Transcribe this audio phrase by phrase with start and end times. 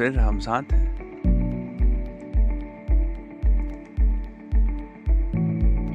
[0.00, 0.92] फिर हम साथ हैं।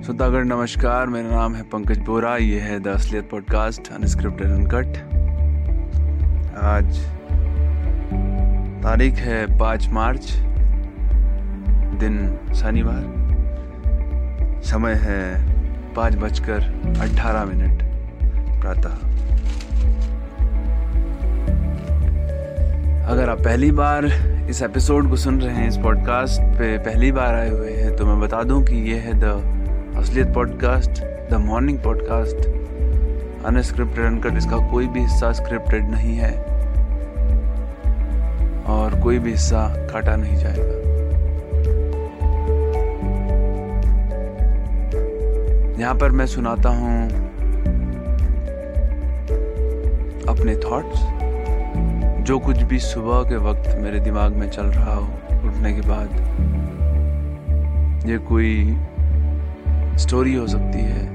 [0.06, 4.88] सुतागढ़ नमस्कार। मेरा नाम है पंकज बोरा। ये है द असलियत पॉडकास्ट, अनस्क्रिप्टेड अनकट
[6.58, 7.00] आज
[8.84, 10.36] तारीख है पाँच मार्च।
[12.00, 13.04] दिन शनिवार।
[14.64, 15.46] समय है
[15.94, 16.62] पाँच बजकर
[17.02, 17.82] अट्ठारह मिनट।
[18.62, 19.15] प्रातः।
[23.06, 24.06] अगर आप पहली बार
[24.50, 28.06] इस एपिसोड को सुन रहे हैं, इस पॉडकास्ट पे पहली बार आए हुए हैं तो
[28.06, 29.24] मैं बता दूँ कि ये है द
[29.98, 30.92] असलियत podcast
[31.32, 32.48] the morning podcast
[33.46, 36.32] unscripted uncut इसका कोई भी हिस्सा स्क्रिप्टेड नहीं है
[38.64, 40.84] और कोई भी हिस्सा काटा नहीं जाएगा।
[45.80, 47.08] यहाँ पर मैं सुनाता हूँ
[50.30, 51.25] अपने थॉट्स
[52.26, 55.06] जो कुछ भी सुबह के वक्त मेरे दिमाग में चल रहा हो,
[55.48, 56.14] उठने के बाद
[58.10, 58.78] ये कोई
[59.98, 61.06] स्टोरी हो सकती है,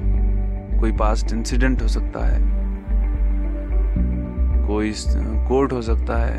[0.81, 2.38] कोई पास्ट इंसिडेंट हो सकता है,
[4.66, 4.92] कोई
[5.48, 6.38] कोर्ट हो सकता है,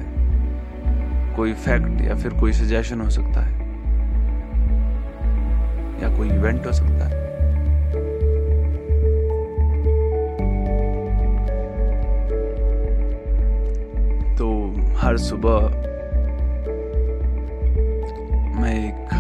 [1.36, 3.54] कोई फैक्ट या फिर कोई सजेशन हो सकता है,
[6.04, 7.31] या कोई इवेंट हो सकता है।
[15.02, 15.60] हर सुबह
[18.62, 19.14] मैं एक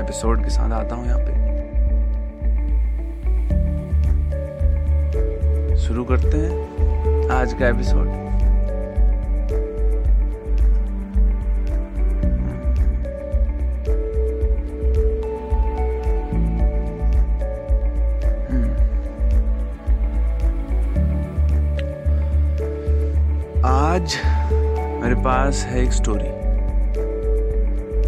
[0.00, 1.44] एपिसोड के साथ आता हूँ यहाँ पे
[5.78, 8.06] शुरू करते हैं आज का एपिसोड
[18.46, 18.70] हम्म।
[23.66, 24.18] आज
[25.24, 26.28] पास है एक स्टोरी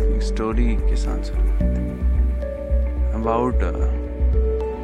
[0.07, 1.43] एक स्टोरी के साथ शुरू
[3.21, 3.63] अबाउट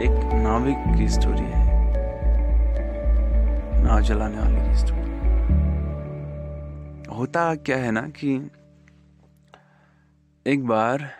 [0.02, 1.62] एक नाविक की स्टोरी है।
[3.84, 5.02] नाव चलाने वाले की स्टोरी
[7.16, 8.30] होता क्या है ना कि
[10.46, 11.10] एक बार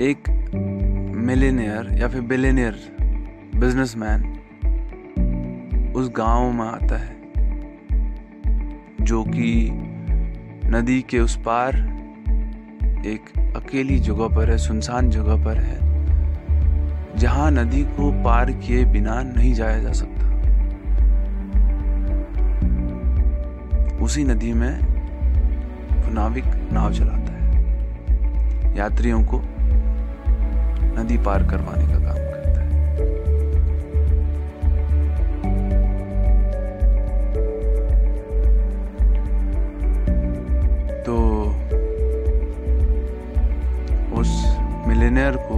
[0.00, 0.28] एक
[1.26, 3.01] मिलेनियर या फिर बिलेनियर
[3.62, 4.22] बिजनेसमैन
[5.96, 7.14] उस गाँव में आता है,
[9.00, 9.68] जो कि
[10.66, 11.76] नदी के उस पार
[13.06, 15.78] एक अकेली जगह पर है, सुनसान जगह पर है,
[17.16, 20.26] जहाँ नदी को पार किए बिना नहीं जाया जा सकता।
[24.04, 24.78] उसी नदी में
[26.12, 29.42] नाविक नाव चलाता है, यात्रियों को
[31.00, 32.01] नदी पार करवाने का
[45.02, 45.56] मिलेनियर को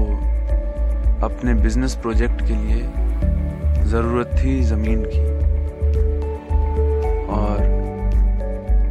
[1.27, 2.83] अपने बिज़नेस प्रोजेक्ट के लिए
[3.85, 5.25] ज़रूरत थी ज़मीन की।
[7.29, 7.61] और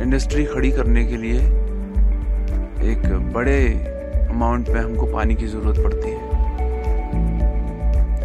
[0.01, 1.39] इंडस्ट्री खड़ी करने के लिए
[2.91, 3.57] एक बड़े
[4.29, 6.21] अमाउंट में हमको पानी की ज़रूरत पड़ती है।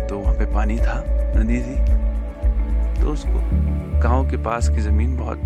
[0.06, 1.04] तो वहाँ पे पानी था,
[1.36, 1.76] नदी थी।
[3.02, 3.38] तो उसको
[4.00, 5.40] गाँव के पास की ज़मीन बहुत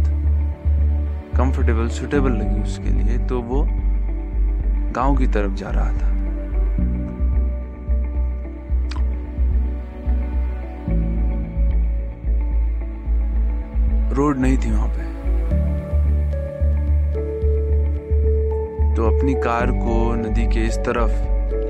[1.37, 3.67] कंफर्टेबल सुटेबल लगी उसके लिए। तो वो
[4.93, 6.22] गाँव की तरफ़ जा रहा था।
[14.13, 15.11] रोड नहीं थी वहाँ पे।
[18.95, 21.13] तो अपनी कार को नदी के इस तरफ़,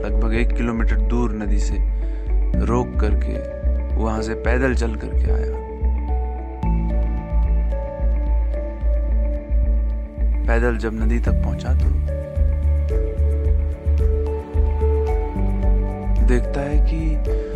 [0.06, 1.76] लगभग एक किलोमीटर दूर नदी से
[2.66, 3.34] रोक करके,
[3.96, 5.60] वहाँ से पैदल चल करके आया।
[10.46, 11.90] पैदल जब नदी तक पहुँचा तो
[16.26, 17.51] देखता है कि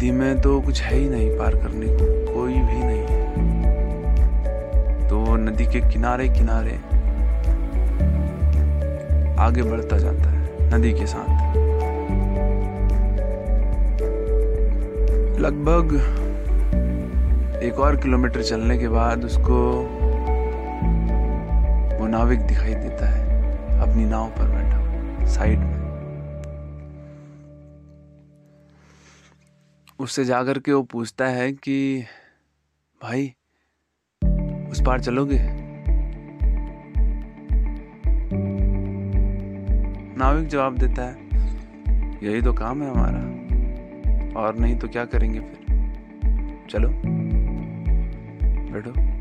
[0.00, 2.04] नदी में तो कुछ है ही नहीं पार करने को,
[2.34, 3.16] कोई भी नहीं है।
[5.08, 6.76] तो नदी के किनारे किनारे
[9.38, 11.28] आगे बढ़ता जाता है, नदी के साथ।
[15.40, 15.92] लगभग
[17.62, 19.58] एक और किलोमीटर चलने के बाद उसको
[21.98, 23.22] वो नाविक दिखाई देता है,
[23.80, 25.69] अपनी नाव पर बैठा, साइड में।
[30.00, 32.04] उससे जा कर के वो पूछता है कि,
[33.02, 33.34] भाई,
[34.70, 35.38] उस पार चलोगे?
[40.18, 41.22] नाविक जवाब देता है,
[42.26, 43.18] यही तो काम है हमारा,
[44.40, 45.58] और नहीं तो क्या करेंगे फिर?
[46.70, 46.88] चलो,
[48.72, 49.19] बैठो।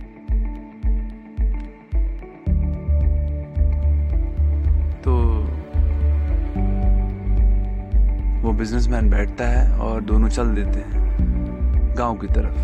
[8.60, 12.58] बिजनेसमैन बैठता है और दोनों चल देते हैं, गाँव की तरफ़,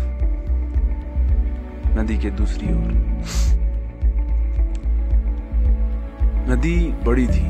[1.98, 2.92] नदी के दूसरी ओर।
[6.50, 6.76] नदी
[7.06, 7.44] बड़ी थी।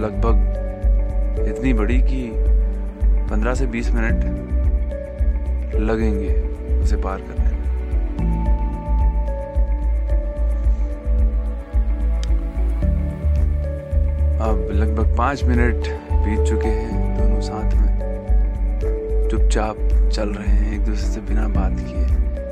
[0.00, 2.30] लगभग इतनी बड़ी कि
[3.30, 4.24] 15 से 20 मिनट
[5.80, 6.34] लगेंगे
[6.82, 7.43] उसे पार करने।
[14.94, 19.76] लगभग पाँच मिनट बीत चुके हैं दोनों साथ में। चुपचाप
[20.12, 22.04] चल रहे हैं, एक दूसरे से बिना बात किए।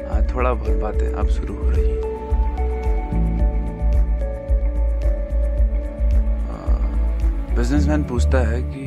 [0.06, 2.00] हाँ थोड़ा बहुत बातें अब शुरू हो रही है।
[7.56, 8.85] बिजनेसमैन पूछता है कि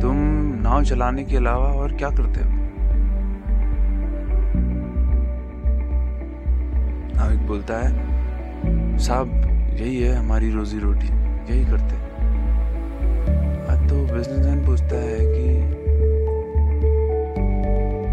[0.00, 0.16] तुम
[0.62, 2.50] नाव चलाने के अलावा और क्या करते हो?
[7.14, 9.44] नाविक बोलता है, साहब
[9.78, 11.06] यही है हमारी रोजी रोटी।
[11.48, 11.96] यही करते
[13.66, 15.44] हाँ। तो बिजनेसमैन पूछता है कि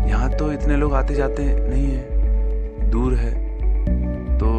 [0.09, 3.33] यहाँ तो इतने लोग आते जाते नहीं है, दूर है
[4.37, 4.51] तो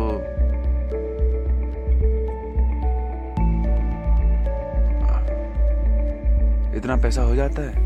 [6.77, 7.85] इतना पैसा हो जाता है?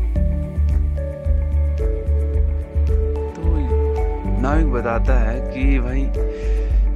[3.35, 3.41] तो
[4.41, 6.03] नाविक बताता है कि भाई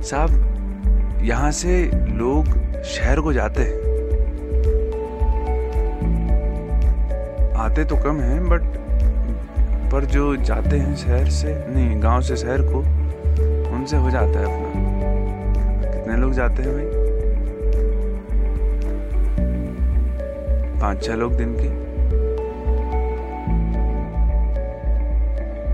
[0.03, 0.54] साहब
[1.25, 2.45] यहाँ से लोग
[2.83, 3.83] शहर को जाते हैं।
[7.55, 8.61] आते तो कम हैं बट
[9.91, 12.79] पर जो जाते हैं शहर से, नहीं, गाँव से, शहर को,
[13.75, 16.85] उनसे हो जाता है अपना। कितने लोग जाते हैं भाई?
[20.81, 21.69] पाँच छह लोग दिन के।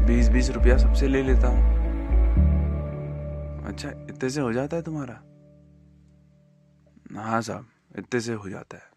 [0.05, 1.69] बीस बीस रुपया सबसे ले लेता हूँ।
[3.67, 5.30] अच्छा इतने से हो जाता है तुम्हारा?
[7.15, 7.65] हाँ साहब
[7.99, 8.91] इतने से हो जाता है।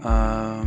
[0.00, 0.62] आ,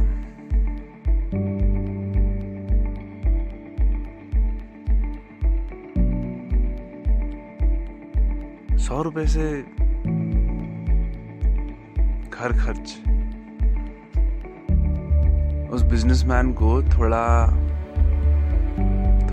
[8.78, 9.62] सौ रुपए से
[12.30, 12.98] घर खर्च।
[15.72, 17.48] उस बिजनेसमैन को थोड़ा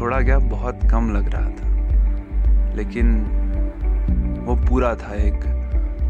[0.00, 3.37] थोड़ा क्या बहुत कम लग रहा था। लेकिन
[4.48, 5.40] वो पूरा था एक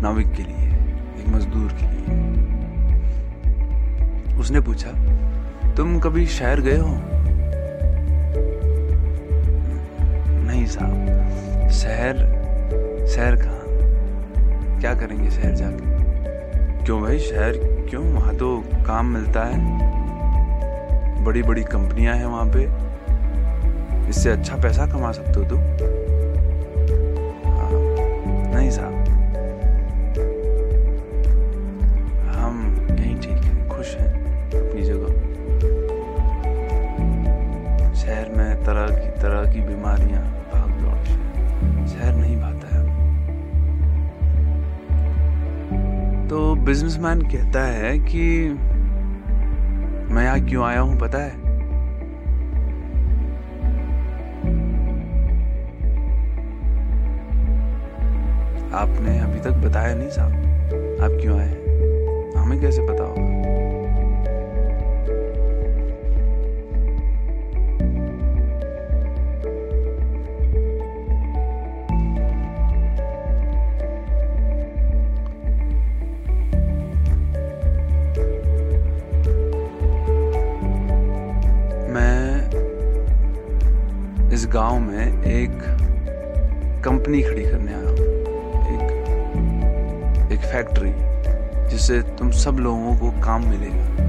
[0.02, 0.68] नाविक के लिए,
[1.18, 2.04] एक मजदूर के लिए।
[4.40, 4.90] उसने पूछा,
[5.74, 6.98] तुम कभी शहर गए हो?
[10.46, 12.14] नहीं साहब, शहर
[13.08, 13.62] शहर कहाँ?
[14.80, 15.98] क्या करेंगे शहर जाके?
[16.84, 17.52] क्यों भाई, शहर
[17.90, 18.04] क्यों?
[18.04, 19.88] वहाँ तो काम मिलता है।
[21.24, 22.70] बड़ी बड़ी कंपनियाँ हैं वहाँ पे।
[24.08, 25.60] इससे अच्छा पैसा कमा सकते हो तुम।
[39.88, 42.82] बीमारियाँ, भाग दौड़। शहर नहीं भाता है।
[46.28, 48.48] तो बिजनेसमैन कहता है कि,
[50.14, 51.30] मैं यहाँ क्यों आया हूँ, पता है?
[58.72, 60.32] आपने अभी तक बताया नहीं साहब,
[61.02, 61.52] आप क्यों आए
[62.36, 63.37] हमें कैसे पता होगा?
[85.48, 87.96] एक कंपनी खड़ी करने आया हूँ।
[88.68, 90.92] एक एक फैक्ट्री
[91.70, 94.08] जिससे तुम सब लोगों को काम मिलेगा।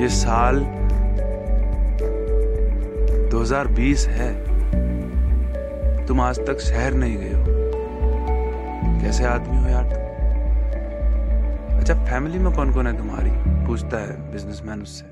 [0.00, 0.60] ये साल
[3.30, 4.50] 2020 है।
[6.06, 7.44] तुम आज तक शहर नहीं गए हो।
[9.02, 10.00] कैसे आदमी हो यार तुम?
[11.78, 13.30] अच्छा फैमिली में कौन कौन है तुम्हारी?
[13.66, 15.04] पूछता है बिजनेसमैन उससे।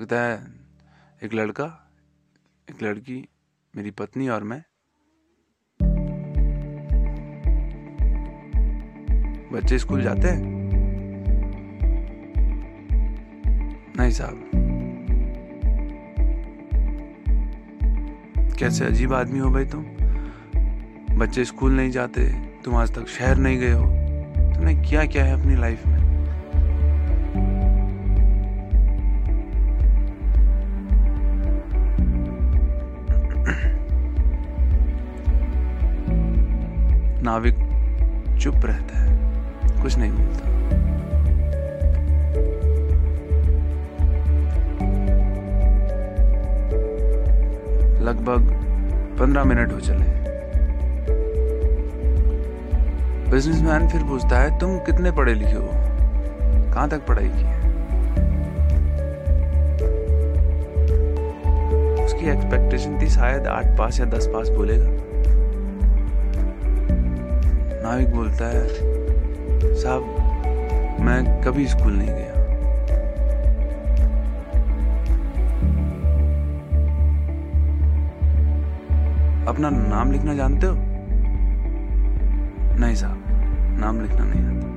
[0.00, 0.57] लगता है
[1.24, 1.90] एक लड़का,
[2.70, 3.28] एक लड़की,
[3.76, 4.64] मेरी पत्नी और मैं।
[9.52, 10.42] बच्चे स्कूल जाते हैं।
[13.98, 14.50] नहीं साहब।
[18.58, 19.84] कैसे अजीब आदमी हो भाई तुम?
[21.18, 22.32] बच्चे स्कूल नहीं जाते,
[22.64, 23.82] तुम आज तक शहर नहीं गए हो।
[24.54, 25.97] तुमने क्या क्या है अपनी लाइफ में?
[37.28, 37.54] नाविक
[38.40, 40.48] चुप रहता है। कुछ नहीं बोलता।
[48.00, 48.52] लगभग
[49.18, 50.04] पंद्रह मिनट हो चले।
[53.30, 55.68] बिजनेसमैन फिर पूछता है, तुम कितने पढ़े लिखे हो?
[56.74, 57.58] कहाँ तक पढ़ाई की है?
[62.04, 65.07] उसकी एक्सपेक्टेशन थी शायद आठ पास या दस पास बोलेगा।
[67.88, 68.68] नाविक बोलता है।
[69.74, 70.02] साहब,
[71.00, 72.32] मैं कभी स्कूल नहीं गया।
[79.48, 80.74] अपना नाम लिखना जानते हो?
[82.78, 83.24] नहीं साहब,
[83.80, 84.68] नाम लिखना नहीं आता।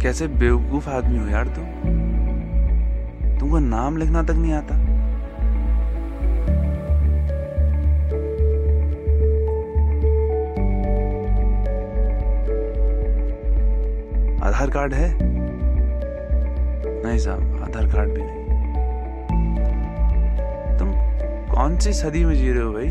[0.00, 1.64] कैसे बेवकूफ़ आदमी हो यार तुम?
[3.38, 4.87] तुमको नाम लिखना तक नहीं आता।
[14.58, 15.18] आधार कार्ड है?
[17.02, 18.44] नहीं साहब, आधार कार्ड भी नहीं।
[20.78, 20.90] तुम
[21.54, 22.88] कौन सी सदी में जी रहे हो भाई?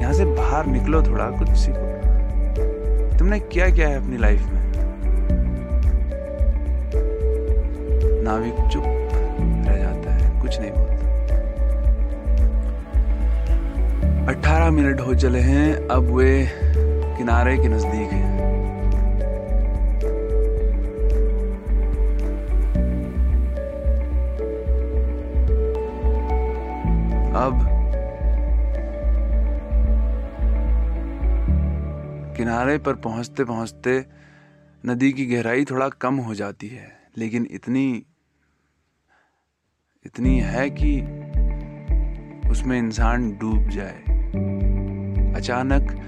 [0.00, 1.86] यहाँ से बाहर निकलो थोड़ा, कुछ सीखो।
[3.18, 4.62] तुमने क्या क्या है अपनी लाइफ में?
[8.24, 8.84] नाविक चुप
[9.66, 11.06] रह जाता है, कुछ नहीं बोलता।
[14.32, 16.61] अठारह मिनट हो चले हैं, अब वे
[17.22, 18.20] किनारे के नज़दीक है।
[27.36, 27.60] अब
[32.36, 34.04] किनारे पर पहुँचते पहुँचते
[34.86, 37.86] नदी की गहराई थोड़ा कम हो जाती है, लेकिन इतनी
[40.06, 41.00] इतनी है कि
[42.50, 44.00] उसमें इंसान डूब जाए।
[45.36, 46.00] अचानक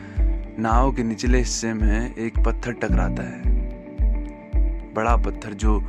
[0.59, 3.43] नाव के निचले हिस्से में एक पत्थर टकराता है।
[4.95, 5.81] बड़ा पत्थर जो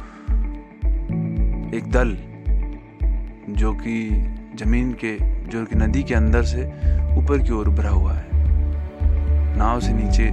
[1.77, 2.17] एक दल,
[3.53, 4.09] जो कि
[4.55, 6.65] ज़मीन के, जो कि नदी के अंदर से
[7.17, 8.27] ऊपर की ओर भरा हुआ है।
[9.57, 10.25] नाव से नीचे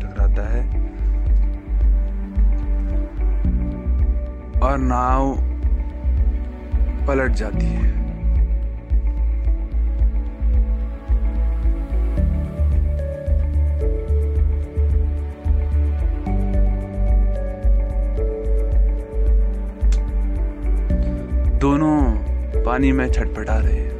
[0.00, 0.80] टकराता है।
[4.60, 5.36] और नाव
[7.06, 8.03] पलट जाती है।
[21.64, 22.02] दोनों
[22.62, 23.92] पानी में छटपटा रहे हैं।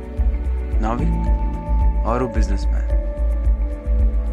[0.80, 2.88] नाविक और वो बिजनेसमैन।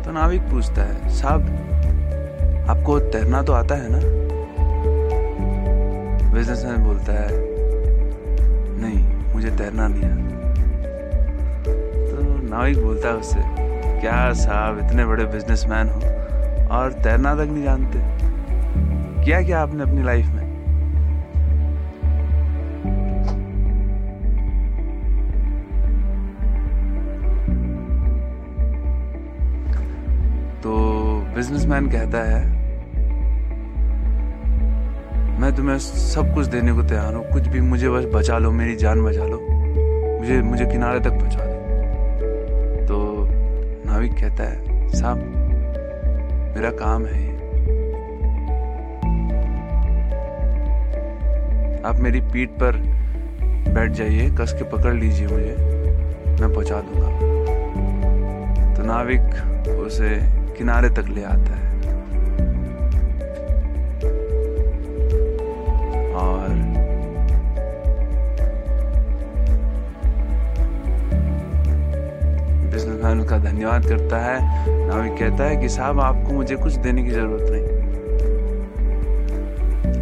[0.06, 1.42] तो नाविक पूछता है, साहब,
[2.70, 4.00] आपको तैरना तो आता है ना?
[6.32, 7.28] बिजनेसमैन बोलता है,
[8.82, 10.52] नहीं, मुझे तैरना नहीं आता।
[12.12, 13.40] तो नाविक बोलता है उससे,
[14.02, 16.00] क्या साहब, इतने बड़े बिजनेसमैन हो
[16.76, 18.00] और तैरना तक नहीं जानते?
[19.24, 20.50] क्या क्या आपने अपनी लाइफ में?
[31.51, 32.43] बिजनेसमैन कहता है,
[35.39, 38.75] मैं तुम्हें सब कुछ देने को तैयार हूँ। कुछ भी मुझे बस बचा लो, मेरी
[38.75, 39.39] जान बचा लो।
[40.20, 42.96] मुझे मुझे किनारे तक पहुँचा दो। तो
[43.86, 45.17] नाविक कहता है, साहब,
[46.55, 47.29] मेरा काम है
[51.86, 52.77] आप मेरी पीठ पर
[53.74, 55.55] बैठ जाइए, कस के पकड़ लीजिए मुझे।
[56.41, 57.10] मैं पहुँचा दूँगा।
[58.75, 61.70] तो नाविक उसे किनारे तक ले आता है।
[66.13, 66.50] और
[72.72, 74.36] बिजनेसमैन उसका धन्यवाद करता है।
[74.88, 77.65] नाविक कहता है कि साहब, आपको मुझे कुछ देने की ज़रूरत नहीं।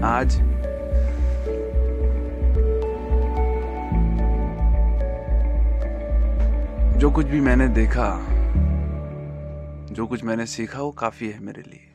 [0.03, 0.29] आज
[6.99, 8.09] जो कुछ भी मैंने देखा
[9.99, 11.87] जो कुछ मैंने सीखा वो काफ़ी है मेरे लिए।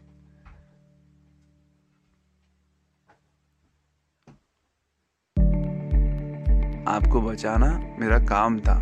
[6.88, 7.68] आपको बचाना
[7.98, 8.74] मेरा काम था।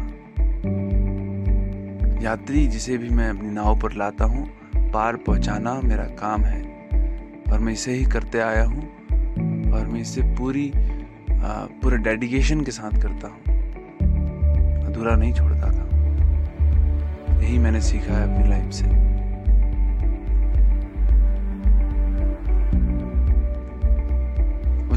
[2.23, 4.47] यात्री जिसे भी मैं अपनी नाव पर लाता हूँ,
[4.91, 6.63] पार पहुंचाना मेरा काम है।
[7.53, 8.83] और मैं इसे ही करते आया हूँ
[9.73, 13.43] और मैं इसे पूरी पूरे डेडिकेशन के साथ करता हूँ।
[14.85, 15.91] अधूरा नहीं छोड़ता था
[17.43, 19.12] यही मैंने सीखा है अपनी लाइफ से।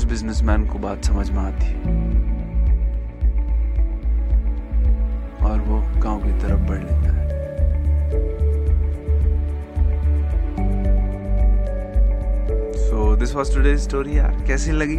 [0.06, 2.04] बिजनेसमैन को बात समझ में आती। है
[5.46, 7.24] और वो गाँव की तरफ़ बढ़ लेता है।
[12.80, 14.98] So this was today story यार। कैसी लगी?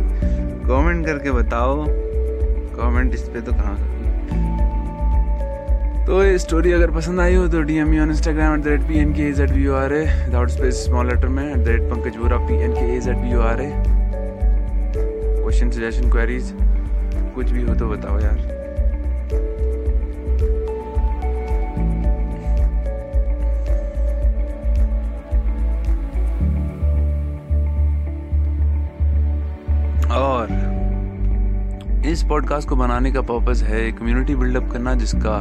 [0.69, 1.85] कमेंट करके बताओ।
[2.79, 3.95] कमेंट इस पे तो कहाँ
[6.07, 8.81] तो ये स्टोरी अगर पसंद आई हो तो D M on Instagram at the rate
[8.81, 11.69] P N K H eight V R A without space small letter में at the
[11.69, 13.96] rate Pankaj Vora P N K H eight V R A
[15.47, 16.53] question suggestion queries
[17.35, 18.39] कुछ भी हो तो बताओ यार।
[30.13, 30.49] और
[32.07, 35.41] इस podcast को बनाने का पर्पस है कम्युनिटी बिल्डअप करना जिसका,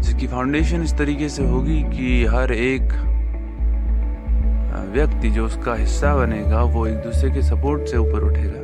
[0.00, 2.92] जिसकी फाउंडेशन इस तरीके से होगी कि हर एक
[4.94, 8.60] व्यक्ति जो उसका हिस्सा बनेगा, वो एक दूसरे के सपोर्ट से ऊपर उठेगा।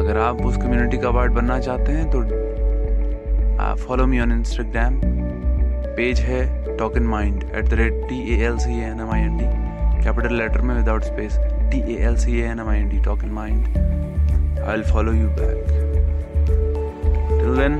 [0.00, 2.18] अगर आप उस कम्युनिटी का पार्ट बनना चाहते हैं तो
[3.86, 5.00] follow me on Instagram
[5.96, 9.20] page है talk in mind at the rate T A L C N M I
[9.20, 9.44] N D
[10.04, 11.36] capital letter में without space
[11.72, 13.66] T A L C N M I N D talk in mind
[14.58, 15.66] I will follow you back
[17.40, 17.74] till then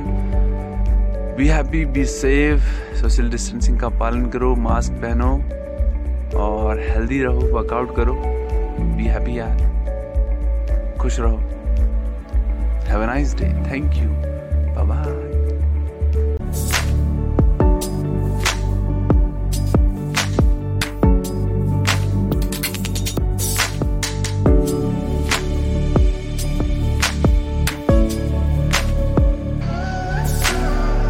[1.37, 2.61] be happy be safe
[3.01, 5.31] social distancing का पालन करो mask पहनो.
[6.35, 8.13] और healthy रहो workout करो
[8.97, 11.37] be happy यार, खुश रहो।
[12.87, 14.30] Have a nice day thank you